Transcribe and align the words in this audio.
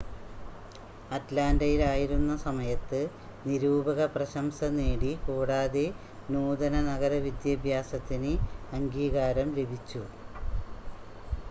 അറ്റ്ലാൻ്റയിൽ 1.11 1.81
ആയിരുന്ന 1.87 2.31
സമയത്ത് 2.45 3.01
നിരൂപക 3.45 4.07
പ്രശംസ 4.15 4.71
നേടി 4.75 5.11
കൂടാതെ 5.27 5.85
നൂതന 6.29 6.75
നഗര 6.89 7.13
വിദ്യാഭ്യാസത്തിന് 7.27 8.33
അംഗീകാരം 8.73 9.51
ലഭിച്ചു 9.55 10.03